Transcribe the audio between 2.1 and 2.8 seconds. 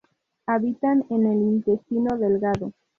delgado.